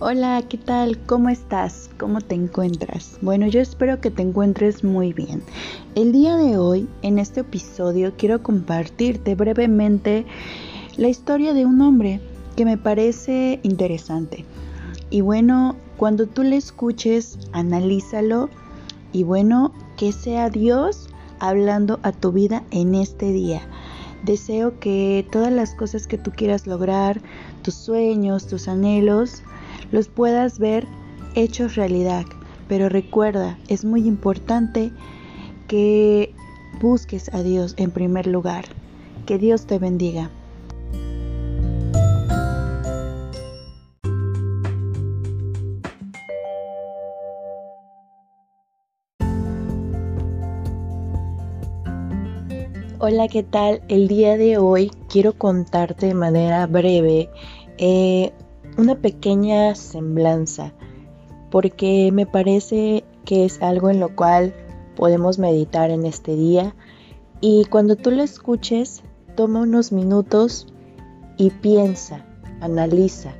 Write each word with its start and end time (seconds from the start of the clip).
Hola, 0.00 0.40
¿qué 0.48 0.58
tal? 0.58 0.96
¿Cómo 1.06 1.28
estás? 1.28 1.90
¿Cómo 1.98 2.20
te 2.20 2.36
encuentras? 2.36 3.18
Bueno, 3.20 3.48
yo 3.48 3.60
espero 3.60 4.00
que 4.00 4.12
te 4.12 4.22
encuentres 4.22 4.84
muy 4.84 5.12
bien. 5.12 5.42
El 5.96 6.12
día 6.12 6.36
de 6.36 6.56
hoy, 6.56 6.88
en 7.02 7.18
este 7.18 7.40
episodio, 7.40 8.12
quiero 8.16 8.40
compartirte 8.40 9.34
brevemente 9.34 10.24
la 10.96 11.08
historia 11.08 11.52
de 11.52 11.66
un 11.66 11.80
hombre 11.80 12.20
que 12.54 12.64
me 12.64 12.78
parece 12.78 13.58
interesante. 13.64 14.44
Y 15.10 15.22
bueno, 15.22 15.74
cuando 15.96 16.28
tú 16.28 16.44
le 16.44 16.54
escuches, 16.54 17.36
analízalo 17.50 18.50
y 19.12 19.24
bueno, 19.24 19.72
que 19.96 20.12
sea 20.12 20.48
Dios 20.48 21.08
hablando 21.40 21.98
a 22.04 22.12
tu 22.12 22.30
vida 22.30 22.62
en 22.70 22.94
este 22.94 23.32
día. 23.32 23.62
Deseo 24.22 24.78
que 24.78 25.26
todas 25.32 25.52
las 25.52 25.74
cosas 25.74 26.06
que 26.06 26.18
tú 26.18 26.30
quieras 26.30 26.68
lograr, 26.68 27.20
tus 27.62 27.74
sueños, 27.74 28.46
tus 28.46 28.68
anhelos, 28.68 29.42
los 29.90 30.08
puedas 30.08 30.58
ver 30.58 30.86
hechos 31.34 31.76
realidad. 31.76 32.24
Pero 32.68 32.88
recuerda, 32.88 33.58
es 33.68 33.84
muy 33.84 34.06
importante 34.06 34.92
que 35.66 36.34
busques 36.80 37.32
a 37.32 37.42
Dios 37.42 37.74
en 37.78 37.90
primer 37.90 38.26
lugar. 38.26 38.64
Que 39.26 39.38
Dios 39.38 39.66
te 39.66 39.78
bendiga. 39.78 40.30
Hola, 53.00 53.28
¿qué 53.28 53.44
tal? 53.44 53.80
El 53.88 54.08
día 54.08 54.36
de 54.36 54.58
hoy 54.58 54.90
quiero 55.08 55.32
contarte 55.32 56.06
de 56.06 56.14
manera 56.14 56.66
breve 56.66 57.30
eh, 57.78 58.32
una 58.76 58.96
pequeña 58.96 59.74
semblanza, 59.74 60.72
porque 61.50 62.10
me 62.12 62.26
parece 62.26 63.04
que 63.24 63.44
es 63.44 63.62
algo 63.62 63.90
en 63.90 64.00
lo 64.00 64.14
cual 64.14 64.54
podemos 64.96 65.38
meditar 65.38 65.90
en 65.90 66.06
este 66.06 66.36
día. 66.36 66.74
Y 67.40 67.64
cuando 67.66 67.96
tú 67.96 68.10
lo 68.10 68.22
escuches, 68.22 69.02
toma 69.36 69.60
unos 69.60 69.92
minutos 69.92 70.66
y 71.36 71.50
piensa, 71.50 72.26
analiza 72.60 73.34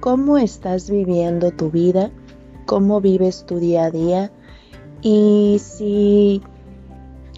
cómo 0.00 0.36
estás 0.36 0.90
viviendo 0.90 1.50
tu 1.50 1.70
vida, 1.70 2.10
cómo 2.66 3.00
vives 3.00 3.46
tu 3.46 3.58
día 3.58 3.84
a 3.84 3.90
día. 3.90 4.32
Y 5.00 5.60
si 5.62 6.42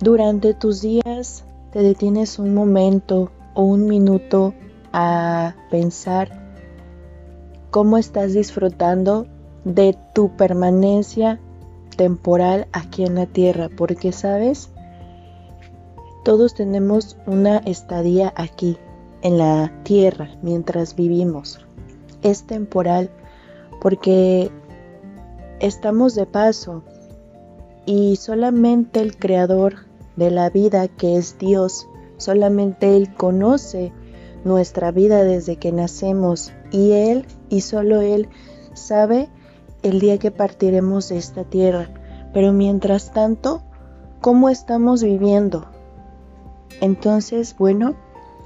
durante 0.00 0.52
tus 0.52 0.82
días 0.82 1.44
te 1.70 1.80
detienes 1.80 2.40
un 2.40 2.54
momento 2.54 3.30
o 3.54 3.62
un 3.62 3.86
minuto 3.86 4.52
a 4.92 5.54
pensar 5.70 6.45
cómo 7.70 7.98
estás 7.98 8.32
disfrutando 8.32 9.26
de 9.64 9.96
tu 10.14 10.36
permanencia 10.36 11.40
temporal 11.96 12.68
aquí 12.72 13.04
en 13.04 13.16
la 13.16 13.26
tierra, 13.26 13.68
porque 13.76 14.12
sabes, 14.12 14.70
todos 16.24 16.54
tenemos 16.54 17.16
una 17.26 17.58
estadía 17.58 18.32
aquí 18.36 18.78
en 19.22 19.38
la 19.38 19.72
tierra 19.82 20.30
mientras 20.42 20.94
vivimos. 20.94 21.60
Es 22.22 22.44
temporal 22.44 23.10
porque 23.80 24.50
estamos 25.60 26.14
de 26.14 26.26
paso 26.26 26.82
y 27.86 28.16
solamente 28.16 29.00
el 29.00 29.16
creador 29.16 29.86
de 30.16 30.30
la 30.30 30.50
vida 30.50 30.88
que 30.88 31.16
es 31.16 31.38
Dios, 31.38 31.88
solamente 32.16 32.96
Él 32.96 33.14
conoce 33.14 33.92
nuestra 34.46 34.92
vida 34.92 35.24
desde 35.24 35.56
que 35.56 35.72
nacemos 35.72 36.52
y 36.70 36.92
Él 36.92 37.26
y 37.48 37.60
solo 37.60 38.00
Él 38.00 38.28
sabe 38.74 39.28
el 39.82 40.00
día 40.00 40.18
que 40.18 40.30
partiremos 40.30 41.08
de 41.08 41.18
esta 41.18 41.44
tierra. 41.44 41.90
Pero 42.32 42.52
mientras 42.52 43.12
tanto, 43.12 43.62
¿cómo 44.20 44.48
estamos 44.48 45.02
viviendo? 45.02 45.66
Entonces, 46.80 47.56
bueno, 47.58 47.96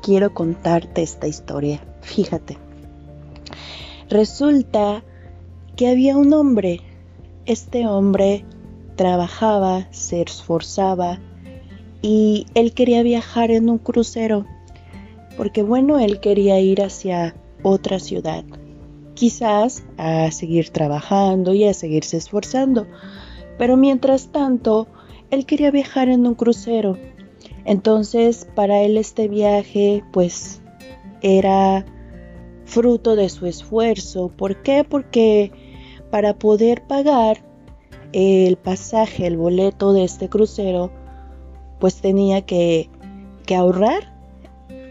quiero 0.03 0.33
contarte 0.35 1.03
esta 1.03 1.27
historia. 1.27 1.81
Fíjate. 2.01 2.59
Resulta 4.09 5.05
que 5.77 5.89
había 5.89 6.17
un 6.17 6.33
hombre. 6.33 6.81
Este 7.47 7.87
hombre 7.87 8.45
trabajaba, 8.97 9.89
se 9.93 10.23
esforzaba 10.23 11.19
y 12.03 12.47
él 12.55 12.73
quería 12.75 13.03
viajar 13.03 13.51
en 13.51 13.69
un 13.69 13.79
crucero 13.79 14.47
porque 15.41 15.63
bueno, 15.63 15.99
él 15.99 16.21
quería 16.21 16.61
ir 16.61 16.83
hacia 16.83 17.35
otra 17.63 17.99
ciudad 17.99 18.45
quizás 19.15 19.85
a 19.97 20.31
seguir 20.33 20.69
trabajando 20.69 21.55
y 21.55 21.65
a 21.65 21.73
seguirse 21.73 22.19
esforzando. 22.19 22.87
Pero 23.57 23.79
mientras 23.79 24.33
tanto, 24.33 24.87
él 25.31 25.47
quería 25.47 25.71
viajar 25.71 26.11
en 26.11 26.27
un 26.27 26.35
crucero. 26.35 26.99
Entonces, 27.65 28.47
para 28.55 28.83
él 28.83 28.99
este 28.99 29.29
viaje, 29.29 30.05
pues, 30.13 30.61
era 31.23 31.87
fruto 32.67 33.17
de 33.17 33.31
su 33.31 33.47
esfuerzo. 33.47 34.29
¿Por 34.37 34.61
qué? 34.61 34.85
Porque 34.85 35.53
para 36.11 36.39
poder 36.39 36.83
pagar 36.87 37.39
el 38.13 38.59
pasaje, 38.59 39.27
el 39.27 39.39
boleto 39.39 39.95
de 39.95 40.05
este 40.05 40.29
crucero, 40.29 40.91
pues 41.79 42.03
tenía 42.03 42.43
que, 42.43 42.91
que 43.47 43.57
ahorrar. 43.57 44.10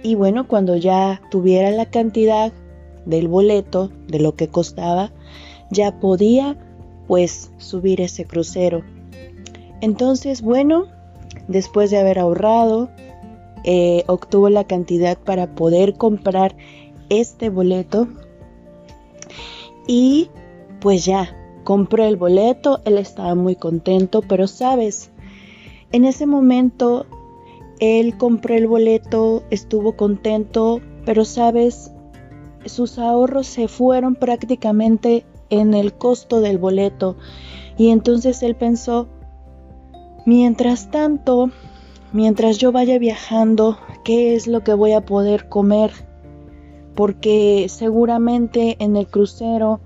Y 0.03 0.15
bueno, 0.15 0.47
cuando 0.47 0.75
ya 0.75 1.21
tuviera 1.29 1.71
la 1.71 1.85
cantidad 1.85 2.53
del 3.05 3.27
boleto, 3.27 3.91
de 4.07 4.19
lo 4.19 4.35
que 4.35 4.47
costaba, 4.47 5.11
ya 5.71 5.99
podía 5.99 6.57
pues 7.07 7.51
subir 7.57 8.01
ese 8.01 8.25
crucero. 8.25 8.83
Entonces, 9.81 10.41
bueno, 10.41 10.85
después 11.47 11.89
de 11.91 11.97
haber 11.97 12.19
ahorrado, 12.19 12.89
eh, 13.63 14.03
obtuvo 14.07 14.49
la 14.49 14.63
cantidad 14.63 15.17
para 15.17 15.55
poder 15.55 15.95
comprar 15.95 16.55
este 17.09 17.49
boleto 17.49 18.07
y 19.87 20.29
pues 20.79 21.03
ya 21.03 21.35
compró 21.63 22.05
el 22.05 22.15
boleto, 22.15 22.79
él 22.85 22.97
estaba 22.97 23.35
muy 23.35 23.55
contento, 23.55 24.21
pero 24.21 24.47
sabes, 24.47 25.11
en 25.91 26.05
ese 26.05 26.25
momento 26.25 27.05
él 27.79 28.17
compró 28.17 28.55
el 28.55 28.67
boleto, 28.67 29.43
estuvo 29.49 29.93
contento, 29.93 30.81
pero 31.05 31.25
sabes, 31.25 31.91
sus 32.65 32.99
ahorros 32.99 33.47
se 33.47 33.67
fueron 33.67 34.15
prácticamente 34.15 35.25
en 35.49 35.73
el 35.73 35.93
costo 35.93 36.41
del 36.41 36.57
boleto 36.57 37.15
y 37.77 37.89
entonces 37.89 38.43
él 38.43 38.55
pensó, 38.55 39.07
mientras 40.25 40.91
tanto, 40.91 41.49
mientras 42.11 42.57
yo 42.57 42.71
vaya 42.71 42.99
viajando, 42.99 43.77
¿qué 44.03 44.35
es 44.35 44.47
lo 44.47 44.63
que 44.63 44.73
voy 44.73 44.91
a 44.91 45.05
poder 45.05 45.47
comer? 45.47 45.91
Porque 46.95 47.67
seguramente 47.69 48.75
en 48.79 48.97
el 48.97 49.07
crucero 49.07 49.79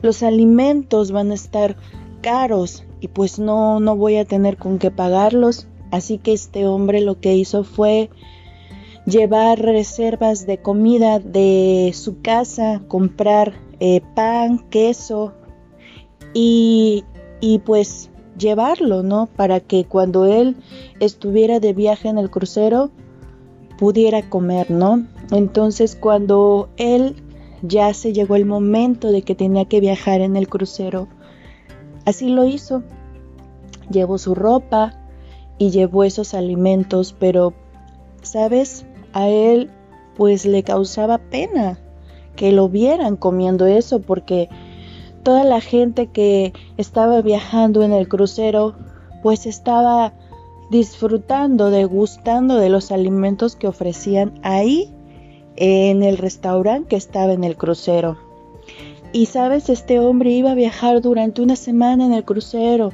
los 0.00 0.22
alimentos 0.22 1.12
van 1.12 1.30
a 1.30 1.34
estar 1.34 1.76
caros 2.22 2.84
y 3.00 3.08
pues 3.08 3.38
no, 3.38 3.80
no 3.80 3.96
voy 3.96 4.16
a 4.16 4.24
tener 4.24 4.56
con 4.56 4.78
qué 4.78 4.90
pagarlos. 4.90 5.68
Así 5.94 6.18
que 6.18 6.32
este 6.32 6.66
hombre 6.66 7.00
lo 7.00 7.20
que 7.20 7.36
hizo 7.36 7.62
fue 7.62 8.10
llevar 9.06 9.60
reservas 9.60 10.44
de 10.44 10.58
comida 10.58 11.20
de 11.20 11.92
su 11.94 12.20
casa, 12.20 12.82
comprar 12.88 13.52
eh, 13.78 14.00
pan, 14.16 14.58
queso 14.70 15.34
y, 16.32 17.04
y 17.40 17.60
pues 17.60 18.10
llevarlo, 18.36 19.04
¿no? 19.04 19.26
Para 19.36 19.60
que 19.60 19.84
cuando 19.84 20.24
él 20.24 20.56
estuviera 20.98 21.60
de 21.60 21.72
viaje 21.74 22.08
en 22.08 22.18
el 22.18 22.28
crucero 22.28 22.90
pudiera 23.78 24.28
comer, 24.28 24.72
¿no? 24.72 25.06
Entonces 25.30 25.94
cuando 25.94 26.70
él 26.76 27.22
ya 27.62 27.94
se 27.94 28.12
llegó 28.12 28.34
el 28.34 28.46
momento 28.46 29.12
de 29.12 29.22
que 29.22 29.36
tenía 29.36 29.66
que 29.66 29.78
viajar 29.78 30.22
en 30.22 30.34
el 30.34 30.48
crucero, 30.48 31.06
así 32.04 32.30
lo 32.30 32.46
hizo. 32.46 32.82
Llevó 33.90 34.18
su 34.18 34.34
ropa 34.34 35.03
y 35.58 35.70
llevó 35.70 36.04
esos 36.04 36.34
alimentos, 36.34 37.14
pero, 37.18 37.54
¿sabes? 38.22 38.86
a 39.14 39.28
él 39.28 39.70
pues 40.16 40.44
le 40.44 40.62
causaba 40.62 41.18
pena 41.18 41.78
que 42.36 42.52
lo 42.52 42.68
vieran 42.68 43.16
comiendo 43.16 43.66
eso 43.66 44.00
porque 44.00 44.50
toda 45.22 45.44
la 45.44 45.60
gente 45.60 46.08
que 46.08 46.52
estaba 46.76 47.22
viajando 47.22 47.82
en 47.82 47.92
el 47.92 48.08
crucero 48.08 48.74
pues 49.22 49.46
estaba 49.46 50.12
disfrutando, 50.70 51.70
degustando 51.70 52.56
de 52.56 52.68
los 52.68 52.90
alimentos 52.90 53.56
que 53.56 53.68
ofrecían 53.68 54.38
ahí 54.42 54.92
en 55.56 56.02
el 56.02 56.18
restaurante 56.18 56.88
que 56.88 56.96
estaba 56.96 57.32
en 57.32 57.44
el 57.44 57.56
crucero. 57.56 58.18
Y 59.12 59.26
sabes, 59.26 59.68
este 59.68 60.00
hombre 60.00 60.30
iba 60.30 60.50
a 60.50 60.56
viajar 60.56 61.00
durante 61.00 61.40
una 61.40 61.54
semana 61.54 62.04
en 62.04 62.12
el 62.12 62.24
crucero. 62.24 62.90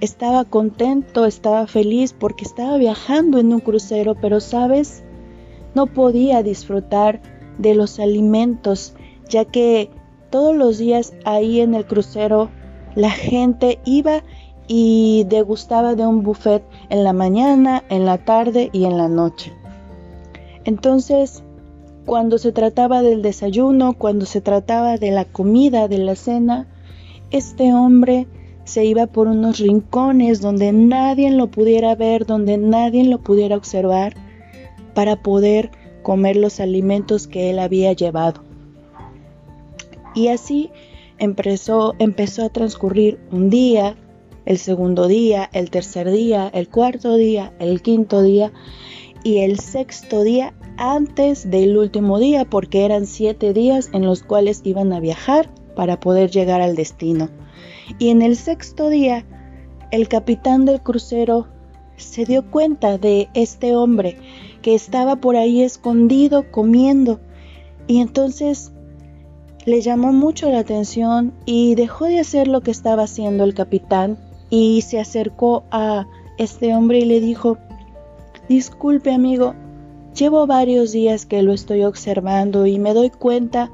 Estaba 0.00 0.44
contento, 0.44 1.24
estaba 1.24 1.66
feliz 1.66 2.12
porque 2.12 2.44
estaba 2.44 2.76
viajando 2.76 3.38
en 3.38 3.52
un 3.52 3.60
crucero, 3.60 4.14
pero 4.14 4.40
sabes, 4.40 5.02
no 5.74 5.86
podía 5.86 6.42
disfrutar 6.42 7.22
de 7.58 7.74
los 7.74 7.98
alimentos, 7.98 8.94
ya 9.28 9.46
que 9.46 9.90
todos 10.30 10.54
los 10.54 10.78
días 10.78 11.14
ahí 11.24 11.60
en 11.60 11.74
el 11.74 11.86
crucero 11.86 12.50
la 12.94 13.10
gente 13.10 13.78
iba 13.84 14.22
y 14.68 15.24
degustaba 15.28 15.94
de 15.94 16.06
un 16.06 16.22
buffet 16.22 16.62
en 16.90 17.04
la 17.04 17.12
mañana, 17.12 17.84
en 17.88 18.04
la 18.04 18.18
tarde 18.18 18.68
y 18.72 18.84
en 18.84 18.98
la 18.98 19.08
noche. 19.08 19.52
Entonces, 20.64 21.42
cuando 22.04 22.38
se 22.38 22.52
trataba 22.52 23.02
del 23.02 23.22
desayuno, 23.22 23.94
cuando 23.94 24.26
se 24.26 24.40
trataba 24.40 24.96
de 24.96 25.10
la 25.10 25.24
comida, 25.24 25.88
de 25.88 25.98
la 25.98 26.16
cena, 26.16 26.66
este 27.30 27.72
hombre 27.72 28.26
se 28.66 28.84
iba 28.84 29.06
por 29.06 29.28
unos 29.28 29.58
rincones 29.58 30.40
donde 30.40 30.72
nadie 30.72 31.30
lo 31.30 31.46
pudiera 31.46 31.94
ver, 31.94 32.26
donde 32.26 32.58
nadie 32.58 33.04
lo 33.04 33.18
pudiera 33.18 33.56
observar, 33.56 34.14
para 34.92 35.22
poder 35.22 35.70
comer 36.02 36.36
los 36.36 36.58
alimentos 36.58 37.28
que 37.28 37.50
él 37.50 37.60
había 37.60 37.92
llevado. 37.92 38.42
Y 40.14 40.28
así 40.28 40.70
empezó, 41.18 41.94
a 41.94 42.48
transcurrir 42.48 43.20
un 43.30 43.50
día, 43.50 43.96
el 44.46 44.58
segundo 44.58 45.06
día, 45.06 45.48
el 45.52 45.70
tercer 45.70 46.10
día, 46.10 46.50
el 46.52 46.68
cuarto 46.68 47.16
día, 47.16 47.52
el 47.60 47.82
quinto 47.82 48.22
día 48.22 48.52
y 49.22 49.38
el 49.38 49.60
sexto 49.60 50.22
día 50.22 50.54
antes 50.76 51.50
del 51.50 51.76
último 51.76 52.18
día, 52.18 52.44
porque 52.44 52.84
eran 52.84 53.06
siete 53.06 53.52
días 53.52 53.90
en 53.92 54.04
los 54.06 54.22
cuales 54.22 54.60
iban 54.64 54.92
a 54.92 55.00
viajar 55.00 55.50
para 55.76 56.00
poder 56.00 56.30
llegar 56.30 56.60
al 56.60 56.74
destino. 56.74 57.28
Y 57.98 58.10
en 58.10 58.22
el 58.22 58.36
sexto 58.36 58.88
día, 58.88 59.24
el 59.90 60.08
capitán 60.08 60.64
del 60.64 60.82
crucero 60.82 61.46
se 61.96 62.24
dio 62.24 62.50
cuenta 62.50 62.98
de 62.98 63.28
este 63.34 63.74
hombre 63.74 64.18
que 64.62 64.74
estaba 64.74 65.16
por 65.16 65.36
ahí 65.36 65.62
escondido 65.62 66.50
comiendo. 66.50 67.20
Y 67.86 68.00
entonces 68.00 68.72
le 69.64 69.80
llamó 69.80 70.12
mucho 70.12 70.50
la 70.50 70.60
atención 70.60 71.32
y 71.44 71.74
dejó 71.74 72.06
de 72.06 72.20
hacer 72.20 72.48
lo 72.48 72.60
que 72.60 72.70
estaba 72.70 73.04
haciendo 73.04 73.44
el 73.44 73.54
capitán 73.54 74.18
y 74.50 74.82
se 74.82 75.00
acercó 75.00 75.64
a 75.70 76.06
este 76.38 76.74
hombre 76.74 76.98
y 76.98 77.04
le 77.04 77.20
dijo, 77.20 77.58
disculpe 78.48 79.12
amigo, 79.12 79.54
llevo 80.14 80.46
varios 80.46 80.92
días 80.92 81.26
que 81.26 81.42
lo 81.42 81.52
estoy 81.52 81.82
observando 81.82 82.66
y 82.66 82.78
me 82.78 82.94
doy 82.94 83.10
cuenta 83.10 83.70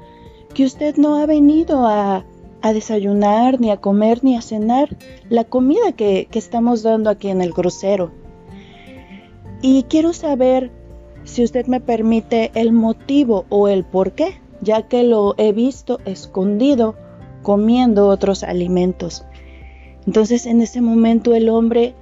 que 0.55 0.65
usted 0.65 0.97
no 0.97 1.17
ha 1.17 1.26
venido 1.26 1.87
a, 1.87 2.25
desayunar, 2.73 3.61
ni 3.61 3.70
a 3.70 3.79
comer, 3.79 4.23
ni 4.23 4.37
a 4.37 4.43
cenar 4.43 4.97
la 5.29 5.44
comida 5.44 5.93
que, 5.97 6.29
que 6.31 6.38
estamos 6.38 6.82
dando 6.82 7.11
aquí 7.11 7.29
en 7.29 7.43
el 7.43 7.53
crucero. 7.53 8.12
Y 9.61 9.85
quiero 9.85 10.12
saber 10.12 10.70
si 11.25 11.43
usted 11.44 11.67
me 11.67 11.81
permite 11.81 12.50
el 12.55 12.73
motivo 12.73 13.47
o 13.49 13.69
el 13.69 13.85
por 13.85 14.12
qué, 14.12 14.41
ya 14.61 14.82
que 14.82 15.03
lo 15.03 15.35
he 15.38 15.53
visto 15.53 15.99
escondido 16.05 16.94
comiendo 17.43 18.09
otros 18.09 18.44
alimentos. 18.44 19.25
Entonces 20.06 20.47
en 20.47 20.61
ese 20.62 20.81
momento 20.81 21.35
el 21.35 21.49
hombre 21.49 21.94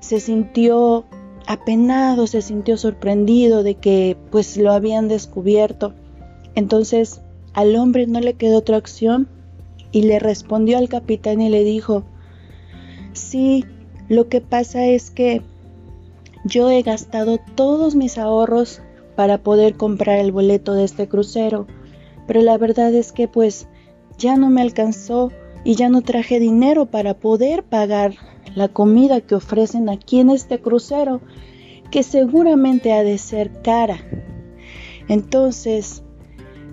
se 0.00 0.20
sintió 0.20 1.04
apenado, 1.46 2.26
se 2.26 2.42
sintió 2.42 2.76
sorprendido 2.76 3.62
de 3.62 3.74
que 3.74 4.16
pues 4.30 4.56
lo 4.56 4.72
habían 4.72 5.08
descubierto. 5.08 5.92
Entonces 6.54 7.20
al 7.52 7.76
hombre 7.76 8.06
no 8.06 8.20
le 8.20 8.34
quedó 8.34 8.58
otra 8.58 8.78
opción 8.78 9.28
y 9.92 10.02
le 10.02 10.18
respondió 10.18 10.78
al 10.78 10.88
capitán 10.88 11.40
y 11.40 11.50
le 11.50 11.62
dijo, 11.64 12.02
sí, 13.12 13.64
lo 14.08 14.28
que 14.28 14.40
pasa 14.40 14.86
es 14.86 15.10
que 15.10 15.42
yo 16.44 16.70
he 16.70 16.82
gastado 16.82 17.38
todos 17.54 17.94
mis 17.94 18.18
ahorros 18.18 18.82
para 19.14 19.38
poder 19.38 19.76
comprar 19.76 20.18
el 20.18 20.32
boleto 20.32 20.74
de 20.74 20.84
este 20.84 21.06
crucero, 21.06 21.66
pero 22.26 22.40
la 22.40 22.58
verdad 22.58 22.92
es 22.94 23.12
que 23.12 23.28
pues 23.28 23.68
ya 24.18 24.36
no 24.36 24.50
me 24.50 24.62
alcanzó 24.62 25.30
y 25.64 25.74
ya 25.76 25.88
no 25.88 26.02
traje 26.02 26.40
dinero 26.40 26.86
para 26.86 27.14
poder 27.14 27.62
pagar 27.62 28.14
la 28.54 28.68
comida 28.68 29.20
que 29.20 29.34
ofrecen 29.34 29.88
aquí 29.88 30.20
en 30.20 30.30
este 30.30 30.60
crucero, 30.60 31.20
que 31.90 32.02
seguramente 32.02 32.92
ha 32.92 33.04
de 33.04 33.18
ser 33.18 33.62
cara. 33.62 33.98
Entonces, 35.08 36.02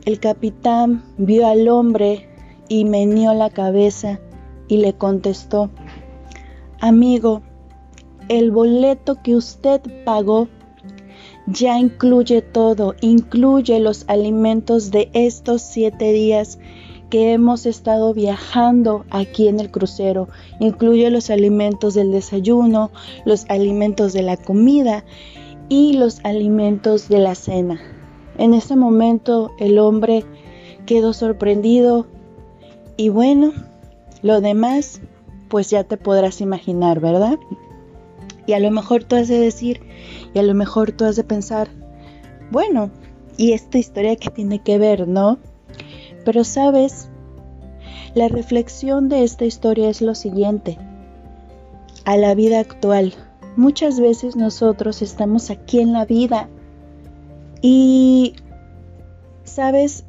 el 0.06 0.19
capitán 0.19 1.04
vio 1.18 1.48
al 1.48 1.68
hombre 1.68 2.28
y 2.69 2.86
meneó 2.86 3.33
la 3.33 3.50
cabeza 3.50 4.19
y 4.68 4.77
le 4.77 4.94
contestó, 4.94 5.69
Amigo, 6.80 7.42
el 8.30 8.51
boleto 8.51 9.21
que 9.21 9.36
usted 9.36 9.81
pagó 10.06 10.48
ya 11.48 11.77
incluye 11.80 12.42
todo, 12.42 12.95
incluye 13.01 13.80
los 13.80 14.06
alimentos 14.07 14.92
de 14.92 15.10
estos 15.13 15.62
siete 15.62 16.13
días 16.13 16.60
que 17.10 17.33
hemos 17.33 17.66
estado 17.66 18.13
viajando 18.13 19.04
aquí 19.10 19.48
en 19.48 19.60
el 19.60 19.71
crucero. 19.71 20.30
Incluye 20.60 21.10
los 21.10 21.30
alimentos 21.31 21.95
del 21.95 22.12
desayuno, 22.12 22.92
los 23.25 23.45
alimentos 23.50 24.13
de 24.13 24.21
la 24.21 24.38
comida 24.38 25.04
y 25.69 25.94
los 25.94 26.24
alimentos 26.24 27.10
de 27.10 27.18
la 27.18 27.36
cena. 27.36 27.81
En 28.38 28.54
ese 28.54 28.75
momento 28.75 29.51
el 29.60 29.80
hombre 29.80 30.24
quedó 30.86 31.13
sorprendido 31.13 32.06
y 32.99 33.07
bueno, 33.07 33.53
lo 34.23 34.41
demás 34.41 34.99
pues 35.47 35.69
ya 35.69 35.85
te 35.85 35.95
podrás 35.95 36.41
imaginar, 36.41 36.99
¿verdad? 36.99 37.39
Y 38.45 38.51
a 38.51 38.59
lo 38.59 38.71
mejor 38.71 39.05
tú 39.05 39.15
has 39.15 39.29
de 39.29 39.39
decir, 39.39 39.79
y 40.33 40.39
a 40.39 40.43
lo 40.43 40.53
mejor 40.53 40.91
tú 40.91 41.05
has 41.05 41.15
de 41.15 41.23
pensar, 41.23 41.69
bueno, 42.51 42.91
¿y 43.37 43.53
esta 43.53 43.77
historia 43.77 44.17
qué 44.17 44.29
tiene 44.29 44.59
que 44.59 44.77
ver, 44.77 45.07
no? 45.07 45.39
Pero 46.25 46.43
sabes, 46.43 47.07
la 48.15 48.27
reflexión 48.27 49.07
de 49.07 49.23
esta 49.23 49.45
historia 49.45 49.89
es 49.89 50.01
lo 50.01 50.13
siguiente. 50.13 50.77
A 52.03 52.17
la 52.17 52.35
vida 52.35 52.59
actual, 52.59 53.13
muchas 53.55 54.01
veces 54.01 54.35
nosotros 54.35 55.01
estamos 55.01 55.51
aquí 55.51 55.79
en 55.79 55.93
la 55.93 56.03
vida 56.03 56.49
y, 57.61 58.35
sabes, 59.45 60.03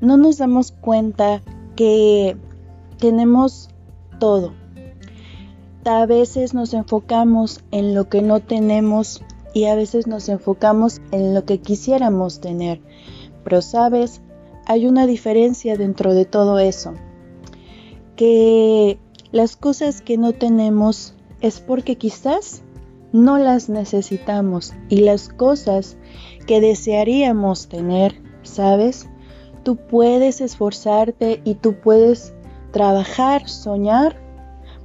no 0.00 0.16
nos 0.16 0.38
damos 0.38 0.72
cuenta 0.72 1.42
que 1.78 2.36
tenemos 2.98 3.68
todo. 4.18 4.52
A 5.84 6.06
veces 6.06 6.52
nos 6.52 6.74
enfocamos 6.74 7.60
en 7.70 7.94
lo 7.94 8.08
que 8.08 8.20
no 8.20 8.40
tenemos 8.40 9.22
y 9.54 9.66
a 9.66 9.76
veces 9.76 10.08
nos 10.08 10.28
enfocamos 10.28 11.00
en 11.12 11.34
lo 11.34 11.44
que 11.44 11.60
quisiéramos 11.60 12.40
tener. 12.40 12.80
Pero 13.44 13.62
sabes, 13.62 14.22
hay 14.66 14.88
una 14.88 15.06
diferencia 15.06 15.76
dentro 15.76 16.14
de 16.14 16.24
todo 16.24 16.58
eso. 16.58 16.94
Que 18.16 18.98
las 19.30 19.54
cosas 19.54 20.02
que 20.02 20.18
no 20.18 20.32
tenemos 20.32 21.14
es 21.40 21.60
porque 21.60 21.94
quizás 21.94 22.64
no 23.12 23.38
las 23.38 23.68
necesitamos 23.68 24.74
y 24.88 24.96
las 25.02 25.28
cosas 25.28 25.96
que 26.48 26.60
desearíamos 26.60 27.68
tener, 27.68 28.20
¿sabes? 28.42 29.07
Tú 29.68 29.76
puedes 29.76 30.40
esforzarte 30.40 31.42
y 31.44 31.56
tú 31.56 31.74
puedes 31.74 32.32
trabajar, 32.72 33.50
soñar 33.50 34.16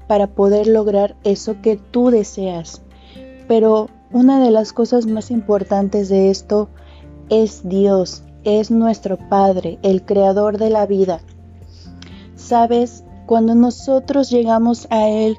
para 0.09 0.27
poder 0.27 0.67
lograr 0.67 1.15
eso 1.23 1.61
que 1.61 1.77
tú 1.77 2.09
deseas. 2.09 2.81
Pero 3.47 3.87
una 4.11 4.43
de 4.43 4.51
las 4.51 4.73
cosas 4.73 5.05
más 5.05 5.31
importantes 5.31 6.09
de 6.09 6.29
esto 6.29 6.67
es 7.29 7.61
Dios 7.63 8.23
es 8.43 8.71
nuestro 8.71 9.17
Padre, 9.29 9.79
el 9.83 10.03
creador 10.03 10.57
de 10.57 10.69
la 10.69 10.85
vida. 10.85 11.21
Sabes, 12.35 13.05
cuando 13.25 13.55
nosotros 13.55 14.29
llegamos 14.29 14.87
a 14.89 15.07
Él, 15.07 15.37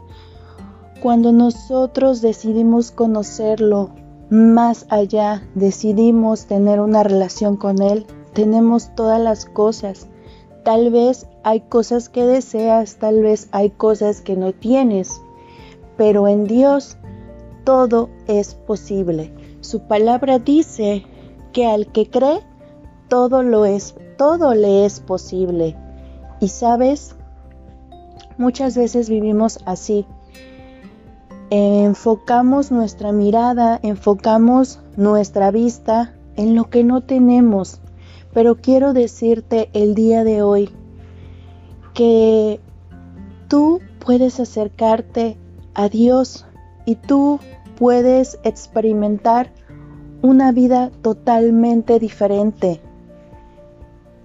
cuando 1.03 1.33
nosotros 1.33 2.23
decidimos 2.23 2.93
conocerlo 2.93 3.91
más 4.31 4.87
allá, 4.89 5.47
decidimos 5.55 6.47
tener 6.47 6.81
una 6.81 7.03
relación 7.03 7.59
con 7.59 7.83
Él, 7.83 8.07
tenemos 8.35 8.95
todas 8.95 9.21
las 9.21 9.47
cosas. 9.47 10.09
Tal 10.65 10.91
vez 10.91 11.27
hay 11.43 11.61
cosas 11.61 12.09
que 12.09 12.25
deseas, 12.25 12.97
tal 12.97 13.23
vez 13.23 13.49
hay 13.53 13.71
cosas 13.71 14.21
que 14.21 14.37
no 14.37 14.53
tienes, 14.53 15.21
pero 15.97 16.29
en 16.29 16.45
Dios 16.45 16.97
todo 17.65 18.11
es 18.27 18.55
posible. 18.55 19.33
Su 19.61 19.81
palabra 19.81 20.39
dice 20.39 21.05
que 21.53 21.67
al 21.67 21.91
que 21.93 22.11
cree, 22.11 22.41
todo 23.09 23.43
lo 23.43 23.65
es, 23.65 23.95
todo 24.19 24.55
le 24.55 24.85
es 24.85 25.01
posible. 25.01 25.77
Y 26.41 26.49
sabes, 26.49 27.15
muchas 28.39 28.77
veces 28.77 29.09
vivimos 29.09 29.59
así. 29.65 30.07
Enfocamos 31.51 32.73
nuestra 32.73 33.13
mirada, 33.13 33.79
enfocamos 33.83 34.81
nuestra 34.97 35.51
vista 35.51 36.15
en 36.37 36.55
lo 36.55 36.69
que 36.71 36.85
no 36.85 37.03
tenemos. 37.03 37.81
Pero 38.35 38.57
quiero 38.57 38.93
decirte 38.93 39.71
el 39.73 39.95
día 39.95 40.25
de 40.25 40.43
hoy 40.43 40.69
que 41.95 42.61
tú 43.49 43.81
puedes 44.01 44.41
acercarte 44.41 45.39
a 45.73 45.89
Dios 45.89 46.45
y 46.85 46.97
tú 46.97 47.39
puedes 47.79 48.39
experimentar 48.43 49.53
una 50.21 50.53
vida 50.53 50.91
totalmente 51.03 51.99
diferente. 51.99 52.81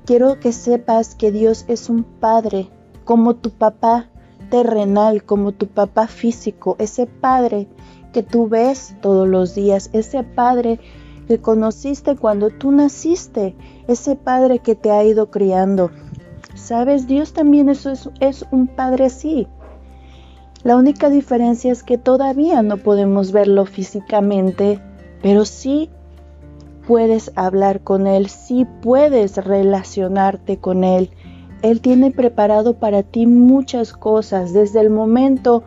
Quiero 0.06 0.40
que 0.40 0.54
sepas 0.54 1.14
que 1.14 1.32
Dios 1.32 1.66
es 1.68 1.90
un 1.90 2.04
Padre, 2.04 2.68
como 3.06 3.36
tu 3.36 3.52
papá 3.52 4.10
terrenal, 4.50 5.24
como 5.24 5.52
tu 5.52 5.68
papá 5.68 6.08
físico, 6.08 6.76
ese 6.80 7.06
Padre 7.06 7.68
que 8.12 8.24
tú 8.24 8.48
ves 8.48 8.96
todos 9.02 9.28
los 9.28 9.54
días, 9.54 9.92
ese 9.94 10.24
Padre 10.24 10.80
que 11.30 11.40
conociste 11.40 12.16
cuando 12.16 12.50
tú 12.50 12.72
naciste, 12.72 13.56
ese 13.88 14.16
Padre 14.16 14.58
que 14.58 14.74
te 14.74 14.90
ha 14.90 15.04
ido 15.04 15.30
criando. 15.30 15.92
Sabes, 16.56 17.06
Dios 17.06 17.34
también 17.34 17.70
es, 17.70 17.88
es 18.20 18.46
un 18.50 18.66
Padre 18.66 19.06
así. 19.06 19.48
La 20.64 20.76
única 20.76 21.12
diferencia 21.12 21.72
es 21.72 21.84
que 21.84 22.00
todavía 22.00 22.64
no 22.64 22.78
podemos 22.78 23.32
verlo 23.32 23.68
físicamente, 23.68 24.82
pero 25.22 25.46
sí 25.46 25.92
puedes 26.88 27.32
hablar 27.36 27.82
con 27.82 28.08
Él, 28.08 28.28
sí 28.28 28.66
puedes 28.82 29.38
relacionarte 29.38 30.58
con 30.58 30.84
Él. 30.84 31.12
Él 31.62 31.80
tiene 31.80 32.10
preparado 32.10 32.80
para 32.80 33.04
ti 33.04 33.28
muchas 33.28 33.94
cosas 33.94 34.52
desde 34.52 34.82
el 34.82 34.90
momento 34.90 35.64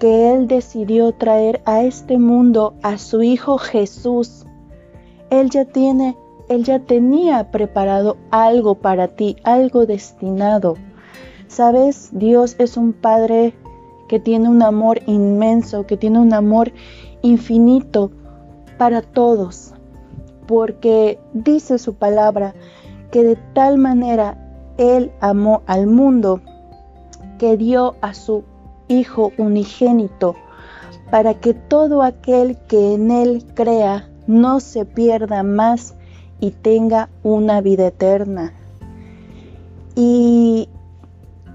que 0.00 0.34
Él 0.34 0.48
decidió 0.48 1.12
traer 1.12 1.62
a 1.64 1.84
este 1.84 2.18
mundo 2.18 2.74
a 2.82 2.98
su 2.98 3.22
Hijo 3.22 3.56
Jesús. 3.58 4.45
Él 5.30 5.50
ya 5.50 5.64
tiene, 5.64 6.16
Él 6.48 6.64
ya 6.64 6.78
tenía 6.78 7.50
preparado 7.50 8.16
algo 8.30 8.76
para 8.76 9.08
ti, 9.08 9.36
algo 9.42 9.86
destinado. 9.86 10.74
Sabes, 11.48 12.10
Dios 12.12 12.56
es 12.58 12.76
un 12.76 12.92
Padre 12.92 13.54
que 14.08 14.20
tiene 14.20 14.48
un 14.48 14.62
amor 14.62 15.00
inmenso, 15.06 15.86
que 15.86 15.96
tiene 15.96 16.20
un 16.20 16.32
amor 16.32 16.72
infinito 17.22 18.12
para 18.78 19.02
todos, 19.02 19.74
porque 20.46 21.18
dice 21.32 21.78
su 21.78 21.94
palabra 21.94 22.54
que 23.10 23.24
de 23.24 23.36
tal 23.54 23.78
manera 23.78 24.36
Él 24.78 25.10
amó 25.20 25.62
al 25.66 25.86
mundo 25.86 26.40
que 27.38 27.56
dio 27.56 27.96
a 28.00 28.14
su 28.14 28.44
Hijo 28.88 29.32
unigénito, 29.36 30.36
para 31.10 31.34
que 31.34 31.54
todo 31.54 32.02
aquel 32.02 32.56
que 32.68 32.94
en 32.94 33.10
Él 33.10 33.44
crea 33.54 34.08
no 34.26 34.60
se 34.60 34.84
pierda 34.84 35.42
más 35.42 35.94
y 36.40 36.50
tenga 36.50 37.08
una 37.22 37.60
vida 37.60 37.88
eterna. 37.88 38.52
Y 39.94 40.68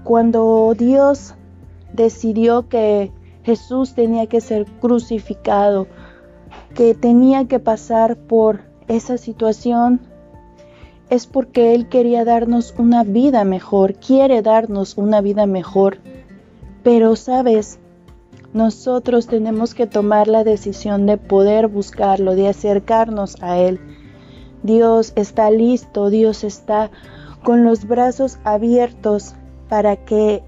cuando 0.04 0.74
Dios 0.76 1.34
decidió 1.92 2.68
que 2.68 3.12
Jesús 3.44 3.94
tenía 3.94 4.26
que 4.26 4.40
ser 4.40 4.66
crucificado, 4.80 5.86
que 6.74 6.94
tenía 6.94 7.46
que 7.46 7.58
pasar 7.58 8.16
por 8.16 8.60
esa 8.88 9.18
situación, 9.18 10.00
es 11.10 11.26
porque 11.26 11.74
Él 11.74 11.88
quería 11.88 12.24
darnos 12.24 12.74
una 12.78 13.04
vida 13.04 13.44
mejor, 13.44 13.94
quiere 13.94 14.42
darnos 14.42 14.96
una 14.96 15.20
vida 15.20 15.46
mejor. 15.46 15.98
Pero, 16.82 17.16
sabes, 17.16 17.78
nosotros 18.52 19.26
tenemos 19.28 19.74
que 19.74 19.86
tomar 19.86 20.28
la 20.28 20.44
decisión 20.44 21.06
de 21.06 21.16
poder 21.16 21.68
buscarlo, 21.68 22.34
de 22.34 22.48
acercarnos 22.48 23.42
a 23.42 23.58
Él. 23.58 23.80
Dios 24.62 25.12
está 25.16 25.50
listo, 25.50 26.10
Dios 26.10 26.44
está 26.44 26.90
con 27.42 27.64
los 27.64 27.86
brazos 27.86 28.38
abiertos 28.44 29.34
para 29.68 29.96
que 29.96 30.42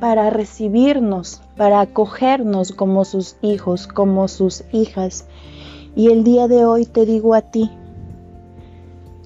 para 0.00 0.30
recibirnos, 0.30 1.40
para 1.56 1.80
acogernos 1.80 2.72
como 2.72 3.04
sus 3.04 3.36
hijos, 3.42 3.88
como 3.88 4.28
sus 4.28 4.64
hijas. 4.70 5.26
Y 5.96 6.12
el 6.12 6.22
día 6.22 6.46
de 6.46 6.64
hoy 6.64 6.84
te 6.84 7.04
digo 7.04 7.34
a 7.34 7.40
ti, 7.40 7.70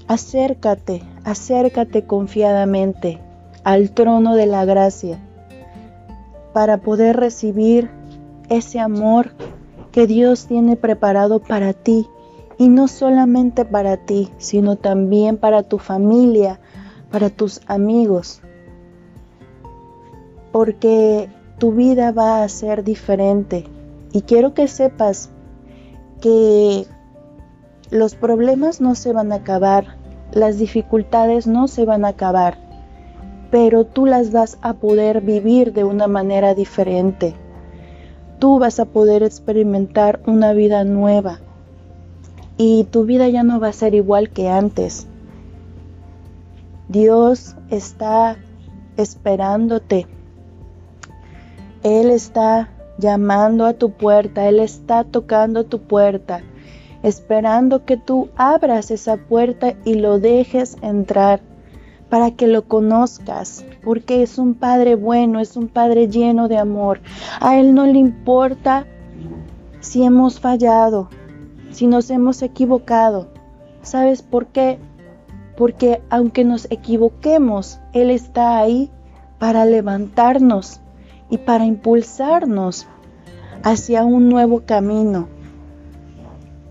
acércate, 0.07 1.03
acércate 1.25 2.07
confiadamente 2.07 3.21
al 3.65 3.91
trono 3.91 4.35
de 4.35 4.47
la 4.47 4.65
gracia 4.65 5.19
para 6.53 6.79
poder 6.79 7.17
recibir 7.17 7.91
ese 8.49 8.81
amor 8.81 9.33
que 9.91 10.07
Dios 10.07 10.47
tiene 10.47 10.77
preparado 10.77 11.41
para 11.41 11.73
ti. 11.73 12.09
Y 12.59 12.69
no 12.69 12.87
solamente 12.87 13.65
para 13.65 13.97
ti, 13.97 14.31
sino 14.39 14.77
también 14.77 15.37
para 15.37 15.63
tu 15.63 15.79
familia, 15.79 16.61
para 17.11 17.29
tus 17.29 17.61
amigos, 17.67 18.41
porque 20.53 21.29
tu 21.59 21.73
vida 21.73 22.13
va 22.13 22.43
a 22.43 22.49
ser 22.49 22.85
diferente. 22.85 23.65
Y 24.13 24.23
quiero 24.23 24.55
que 24.55 24.69
sepas 24.69 25.31
que 26.21 26.87
los 27.91 28.15
problemas 28.15 28.81
no 28.81 28.95
se 28.95 29.13
van 29.13 29.33
a 29.33 29.37
acabar, 29.37 29.97
las 30.33 30.59
dificultades 30.59 31.47
no 31.47 31.69
se 31.69 31.85
van 31.85 32.05
a 32.05 32.09
acabar, 32.09 32.59
pero 33.53 33.85
tú 33.85 34.07
las 34.07 34.33
vas 34.33 34.59
a 34.63 34.73
poder 34.75 35.21
vivir 35.21 35.73
de 35.73 35.85
una 35.85 36.09
manera 36.09 36.57
diferente. 36.57 37.37
Tú 38.41 38.59
vas 38.59 38.81
a 38.81 38.87
poder 38.87 39.23
experimentar 39.23 40.19
una 40.27 40.53
vida 40.53 40.83
nueva 40.83 41.39
y 42.57 42.83
tu 42.91 43.05
vida 43.05 43.29
ya 43.29 43.45
no 43.45 43.61
va 43.61 43.69
a 43.69 43.73
ser 43.73 43.95
igual 43.95 44.31
que 44.31 44.49
antes. 44.49 45.07
Dios 46.89 47.55
está 47.71 48.37
esperándote 48.97 50.09
él 51.83 52.11
está 52.11 52.69
llamando 52.97 53.67
a 53.67 53.73
tu 53.73 53.91
puerta, 53.91 54.49
Él 54.49 54.61
está 54.61 55.03
tocando 55.03 55.65
tu 55.65 55.81
puerta, 55.81 56.43
esperando 57.03 57.85
que 57.85 57.97
tú 57.97 58.29
abras 58.37 58.93
esa 58.93 59.17
puerta 59.17 59.75
y 59.85 59.95
lo 59.95 60.21
dejes 60.21 60.77
entrar 60.81 61.41
para 62.13 62.33
que 62.33 62.47
lo 62.47 62.69
conozcas, 62.69 63.65
porque 63.83 64.23
es 64.23 64.37
un 64.37 64.53
Padre 64.53 64.97
bueno, 64.97 65.41
es 65.41 65.57
un 65.57 65.69
Padre 65.69 66.09
lleno 66.09 66.47
de 66.47 66.59
amor. 66.59 67.01
A 67.41 67.57
Él 67.57 67.73
no 67.73 67.87
le 67.87 67.99
importa 67.99 68.87
si 69.81 70.05
hemos 70.05 70.39
fallado, 70.39 71.09
si 71.71 71.87
nos 71.87 72.11
hemos 72.11 72.43
equivocado. 72.43 73.29
¿Sabes 73.81 74.21
por 74.21 74.49
qué? 74.49 74.79
Porque 75.57 76.03
aunque 76.11 76.45
nos 76.45 76.71
equivoquemos, 76.71 77.81
Él 77.95 78.11
está 78.11 78.59
ahí 78.59 78.91
para 79.39 79.65
levantarnos 79.65 80.83
y 81.31 81.39
para 81.39 81.65
impulsarnos 81.65 82.87
hacia 83.63 84.05
un 84.05 84.29
nuevo 84.29 84.65
camino 84.67 85.29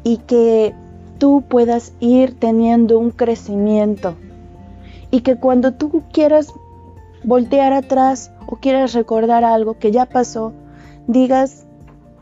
y 0.03 0.17
que 0.17 0.75
tú 1.17 1.43
puedas 1.49 1.93
ir 1.99 2.37
teniendo 2.37 2.99
un 2.99 3.09
crecimiento 3.09 4.13
y 5.11 5.21
que 5.21 5.35
cuando 5.35 5.73
tú 5.73 6.03
quieras 6.11 6.53
voltear 7.23 7.73
atrás 7.73 8.31
o 8.47 8.55
quieras 8.55 8.93
recordar 8.93 9.43
algo 9.43 9.77
que 9.77 9.91
ya 9.91 10.05
pasó, 10.05 10.53
digas, 11.07 11.67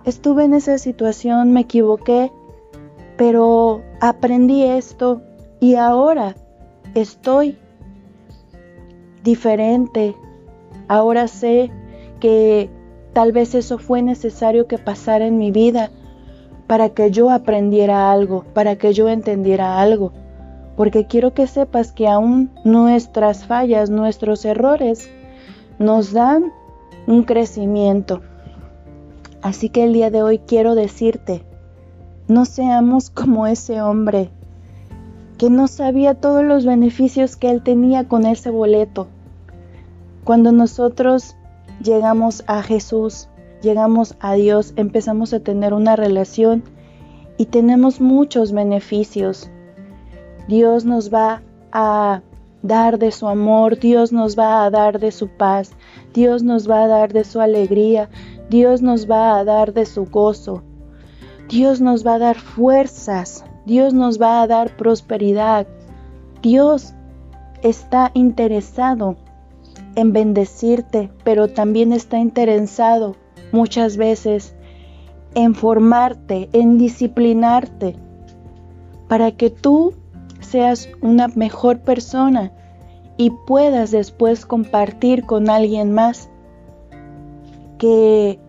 estuve 0.06 0.44
en 0.44 0.54
esa 0.54 0.78
situación, 0.78 1.54
me 1.54 1.62
equivoqué, 1.62 2.32
pero 3.18 3.82
aprendí 4.02 4.64
esto 4.64 5.22
y 5.60 5.76
ahora 5.76 6.36
estoy 6.96 7.58
diferente, 9.24 10.16
ahora 10.88 11.28
sé 11.28 11.72
que 12.20 12.70
tal 13.14 13.32
vez 13.32 13.56
eso 13.56 13.78
fue 13.78 14.02
necesario 14.02 14.68
que 14.68 14.78
pasara 14.78 15.28
en 15.28 15.38
mi 15.38 15.52
vida 15.52 15.92
para 16.68 16.90
que 16.90 17.12
yo 17.12 17.30
aprendiera 17.30 18.12
algo, 18.12 18.46
para 18.54 18.76
que 18.76 18.94
yo 18.94 19.10
entendiera 19.10 19.80
algo. 19.82 20.14
Porque 20.80 21.08
quiero 21.08 21.34
que 21.34 21.46
sepas 21.46 21.92
que 21.92 22.08
aún 22.08 22.52
nuestras 22.64 23.46
fallas, 23.46 23.90
nuestros 23.90 24.46
errores, 24.46 25.10
nos 25.78 26.14
dan 26.14 26.54
un 27.06 27.24
crecimiento. 27.24 28.22
Así 29.42 29.68
que 29.68 29.84
el 29.84 29.92
día 29.92 30.10
de 30.10 30.24
hoy 30.24 30.40
quiero 30.40 30.76
decirte, 30.76 31.44
no 32.30 32.46
seamos 32.46 33.10
como 33.10 33.46
ese 33.46 33.82
hombre 33.82 34.30
que 35.38 35.50
no 35.50 35.68
sabía 35.68 36.14
todos 36.14 36.46
los 36.46 36.66
beneficios 36.66 37.36
que 37.36 37.52
él 37.52 37.62
tenía 37.62 38.08
con 38.08 38.26
ese 38.26 38.50
boleto. 38.50 39.10
Cuando 40.24 40.54
nosotros 40.54 41.36
llegamos 41.84 42.46
a 42.48 42.64
Jesús, 42.64 43.28
llegamos 43.62 44.16
a 44.22 44.36
Dios, 44.36 44.72
empezamos 44.78 45.34
a 45.34 45.42
tener 45.42 45.74
una 45.74 45.98
relación 45.98 46.64
y 47.38 47.48
tenemos 47.48 48.00
muchos 48.00 48.54
beneficios. 48.54 49.52
Dios 50.50 50.84
nos 50.84 51.14
va 51.14 51.44
a 51.72 52.24
dar 52.64 52.98
de 52.98 53.12
su 53.12 53.28
amor, 53.28 53.78
Dios 53.78 54.12
nos 54.12 54.36
va 54.36 54.66
a 54.66 54.72
dar 54.72 55.00
de 55.00 55.12
su 55.12 55.28
paz, 55.28 55.74
Dios 56.12 56.42
nos 56.42 56.68
va 56.68 56.86
a 56.86 56.88
dar 56.88 57.14
de 57.14 57.24
su 57.24 57.40
alegría, 57.40 58.10
Dios 58.50 58.82
nos 58.82 59.08
va 59.08 59.38
a 59.38 59.44
dar 59.44 59.74
de 59.74 59.86
su 59.86 60.06
gozo, 60.06 60.64
Dios 61.50 61.82
nos 61.82 62.04
va 62.04 62.16
a 62.16 62.18
dar 62.18 62.36
fuerzas, 62.36 63.46
Dios 63.68 63.94
nos 63.94 64.20
va 64.20 64.42
a 64.42 64.48
dar 64.48 64.76
prosperidad. 64.76 65.68
Dios 66.42 66.96
está 67.62 68.10
interesado 68.16 69.18
en 69.94 70.14
bendecirte, 70.14 71.12
pero 71.24 71.50
también 71.50 71.94
está 71.94 72.18
interesado 72.18 73.16
muchas 73.52 73.98
veces 73.98 74.56
en 75.36 75.54
formarte, 75.54 76.50
en 76.54 76.80
disciplinarte, 76.80 77.98
para 79.08 79.32
que 79.32 79.52
tú 79.52 79.94
seas 80.40 80.90
una 81.02 81.28
mejor 81.30 81.80
persona 81.80 82.52
y 83.18 83.32
puedas 83.32 83.92
después 83.92 84.46
compartir 84.46 85.26
con 85.26 85.50
alguien 85.50 85.92
más 85.92 86.30
que 87.78 88.40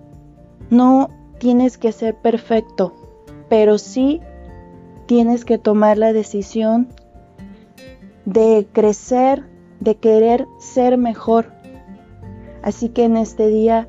no 0.71 1.09
tienes 1.39 1.79
que 1.79 1.93
ser 1.93 2.17
perfecto, 2.17 2.95
pero 3.49 3.79
sí 3.79 4.21
tienes 5.07 5.45
que 5.45 5.59
tomar 5.59 5.99
la 5.99 6.13
decisión 6.13 6.89
de 8.25 8.69
crecer, 8.73 9.45
de 9.81 9.97
querer 9.97 10.47
ser 10.59 10.99
mejor. 10.99 11.53
Así 12.63 12.91
que 12.91 13.05
en 13.05 13.17
este 13.17 13.49
día 13.49 13.89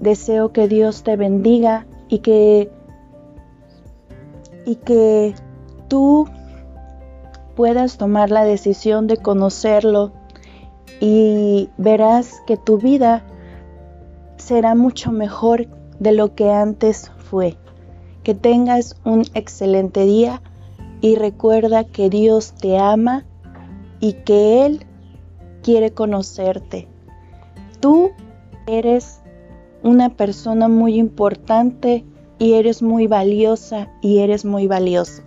deseo 0.00 0.52
que 0.52 0.68
Dios 0.68 1.02
te 1.02 1.16
bendiga 1.16 1.86
y 2.08 2.18
que 2.18 2.70
y 4.66 4.76
que 4.76 5.34
tú 5.88 6.26
puedas 7.54 7.98
tomar 7.98 8.30
la 8.30 8.44
decisión 8.44 9.06
de 9.06 9.16
conocerlo 9.16 10.12
y 11.00 11.70
verás 11.76 12.42
que 12.46 12.56
tu 12.56 12.78
vida 12.78 13.24
será 14.36 14.74
mucho 14.74 15.12
mejor 15.12 15.66
de 15.98 16.12
lo 16.12 16.34
que 16.34 16.50
antes 16.50 17.10
fue. 17.30 17.56
Que 18.22 18.34
tengas 18.34 18.96
un 19.04 19.24
excelente 19.34 20.04
día 20.04 20.42
y 21.00 21.16
recuerda 21.16 21.84
que 21.84 22.08
Dios 22.08 22.54
te 22.54 22.78
ama 22.78 23.24
y 24.00 24.14
que 24.14 24.64
Él 24.64 24.86
quiere 25.62 25.92
conocerte. 25.92 26.88
Tú 27.80 28.10
eres 28.66 29.20
una 29.82 30.10
persona 30.10 30.68
muy 30.68 30.96
importante 30.96 32.04
y 32.38 32.54
eres 32.54 32.82
muy 32.82 33.06
valiosa 33.06 33.90
y 34.00 34.20
eres 34.20 34.44
muy 34.44 34.66
valioso. 34.66 35.23